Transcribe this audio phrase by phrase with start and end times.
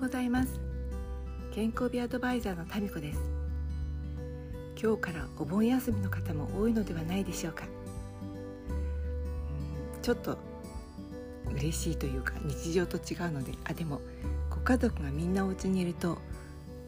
[0.00, 0.58] ございます。
[1.52, 3.20] 健康美アドバイザーのタミコです。
[4.82, 7.64] 今日からお盆休みの方も多いのではないでしょうか。
[10.00, 10.38] ちょっと
[11.52, 14.00] 嬉しいというか日常と違うのであでも
[14.48, 16.16] ご家族がみんなお家にいると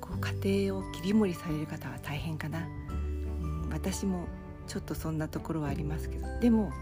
[0.00, 4.24] こう家庭を切り盛りされる方は大変かな、うん、私も
[4.66, 6.72] ちょっとそんなところはありますけどでも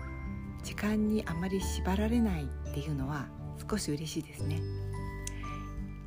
[0.63, 3.27] 時間にあまり縛られないっていうのは
[3.69, 4.63] 少し嬉しいですね。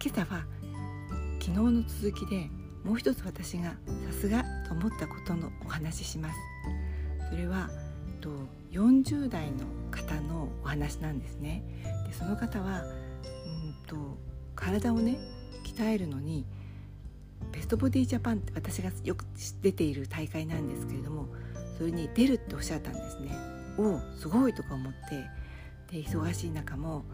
[0.05, 0.43] 今朝は
[1.39, 2.49] 昨日の続きで
[2.83, 3.75] もう一つ私がさ
[4.11, 6.35] すがと思ったことのお話しします。
[7.29, 7.69] それは
[8.19, 8.29] と
[8.73, 9.59] 40代の
[9.91, 11.63] 方のお話なんですね。
[12.05, 14.17] でその方はうんと
[14.55, 15.17] 体をね
[15.65, 16.45] 鍛えるのに
[17.53, 19.23] ベストボディジャパンって私がよく
[19.61, 21.27] 出ている大会なんですけれども
[21.77, 23.31] それに出るっておっしゃったんですね。
[23.77, 24.93] おおすごいとか思っ
[25.87, 27.05] てで忙しい中も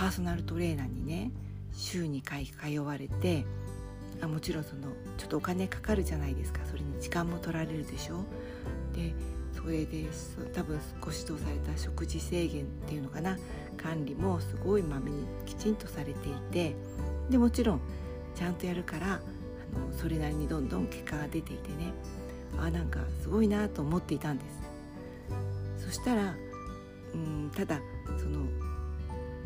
[0.00, 1.30] パーソナルトレーナーにね
[1.74, 3.44] 週2回通われて
[4.22, 4.84] あもちろんその
[5.18, 6.60] ちょっとお金かかるじゃないですか。
[6.64, 8.24] それに時間も取られるでしょ。
[8.94, 9.12] で
[9.54, 10.06] それで
[10.54, 13.36] 多分ご指導された食事制限っていうのかな。
[13.76, 16.74] 管理もすごいまめにきちんとされていて
[17.28, 17.80] でもちろん
[18.34, 19.18] ちゃんとやるからあ
[19.78, 21.92] のそれなりにどんどん結果が出ていてね。
[22.58, 24.44] あなんかすごいなと思っていたんで
[25.78, 25.84] す。
[25.84, 26.34] そしたら
[27.12, 27.80] うんただ
[28.18, 28.46] その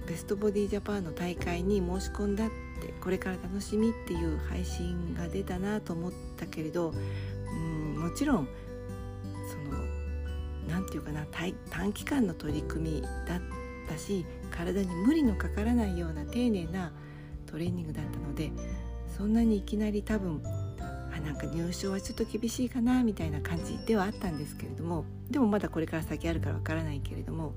[0.06, 8.48] ベストボディジャパンの大会に申し込んだってこれから楽しみっていう配信が出たなと思ったけれどうんもちろん
[9.48, 9.78] その
[10.68, 11.26] 何て言うかな
[11.70, 13.40] 短期間の取り組みだっ
[13.88, 16.92] たし体に無理のかからないような丁寧な
[17.46, 18.52] トレーニングだったので
[19.16, 20.42] そんなにいきなり多分
[21.16, 27.54] あなんか入賞はちょっと厳しいかなみたいな感じではあったんですけれどもでもまだこれから先あるからわからないけれども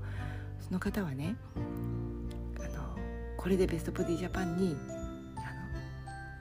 [0.60, 1.36] その方はね
[3.38, 4.76] これでベストボディジャパンに
[5.36, 5.40] あ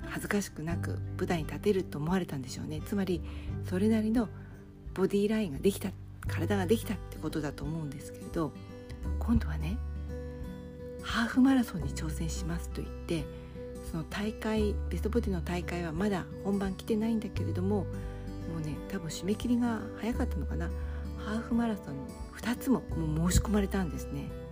[0.04, 3.22] の恥ずかしくなく舞台に立てると思われたんでしょうねつまり
[3.70, 4.28] それなりの
[4.94, 5.92] ボディーラインができた
[6.28, 8.52] 体ができたってことだと思うんですけれど
[9.20, 9.78] 今度はね
[11.04, 13.24] ハーフマラソンに挑戦しますと言って
[13.90, 17.86] その大会ベストボディの大会はまだ本番来てないんだけれどもも
[18.58, 20.70] うね多分締め切りが早かったのかな
[21.18, 21.96] ハーフマラソン
[22.42, 24.47] 2つももう申し込まれたんですね。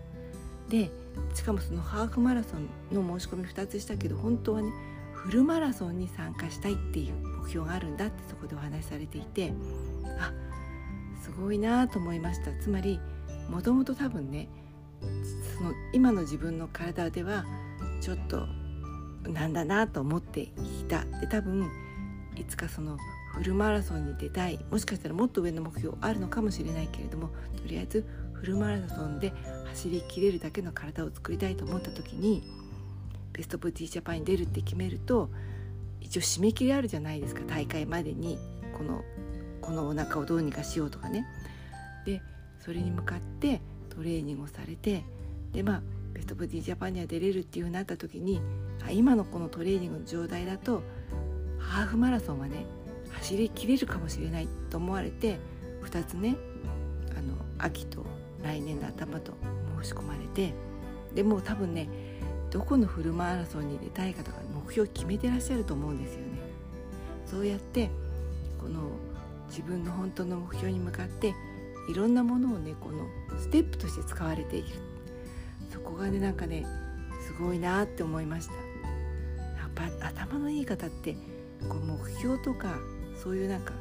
[0.69, 0.89] で
[1.33, 4.71] しかもそのハーフマラソンの申し込み2つしたけど本当はね
[5.13, 9.53] フルマラソンに参加したいっていう目標があるんだってそこでお話しされていて
[10.19, 10.31] あ
[11.21, 12.51] すごいなと思いました。
[12.61, 12.99] つまり
[13.49, 14.47] もともと多分ね
[15.57, 17.45] その今の自分の体では
[18.01, 18.47] ちょっと
[19.27, 20.51] なんだなと思ってい
[20.87, 21.03] た。
[21.19, 21.69] で多分
[22.35, 22.97] いつかその
[23.35, 24.63] フルマラソンに出たい。
[24.69, 28.05] もしかしたらもっと上の目標あるのかもしれないけれどもとりあえず
[28.35, 29.34] フルマラソンで
[29.66, 32.44] 走りきれるだけの体を作りたいと思った時に
[33.34, 35.29] ベストボディジャパンに出るって決めると
[36.00, 38.38] 一応締め切りあるじゃないですか大会までに
[38.78, 39.03] この
[39.62, 41.25] このお腹をどうにかしようとかね。
[42.06, 42.22] で
[42.59, 45.03] それに向かってトレーニングをされて
[45.52, 45.81] でまあ
[46.13, 48.40] ベストボディジャパンには出れるっていうふうになった時に
[48.88, 50.84] あ今のこのトレーニングの状態だと
[51.59, 52.66] ハーフマラソンはね
[53.13, 55.40] 走りきれるかもしれないと思われて
[55.84, 56.35] 2つね
[57.17, 58.06] あの秋と
[58.45, 59.33] 来年の頭と
[59.81, 60.53] 申し込まれて
[61.13, 61.89] でも多分ね
[62.51, 66.25] どこのフルマラソンに出たいかとか目標を決めてらっしゃると思うんですよね。
[67.25, 67.89] そうやって
[68.61, 68.91] この
[69.50, 71.34] 自分の本当の目標に向かって
[71.89, 73.07] いろんなものをねこの
[73.38, 74.67] ステップとして使われている
[75.72, 76.66] そこがねなんかね
[77.25, 78.59] すごいなって思いましたや
[79.67, 81.16] っぱ頭のいい方って
[81.67, 82.75] こう目標とか
[83.22, 83.73] そういうなんか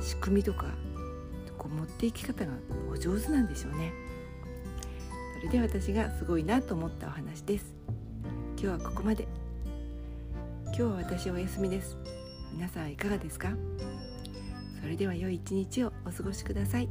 [0.00, 0.66] 仕組みとか
[1.58, 2.52] こう持っていき方が
[2.90, 3.92] お上手なんでしょうね。
[5.40, 7.74] それで私がすごいなと思ったお話です。
[8.56, 9.28] 今日はここまで。
[10.66, 11.96] 今日は私お休みです。
[12.52, 13.50] 皆さんいかがですか？
[14.80, 16.88] それでは良い一日をお過ごしください。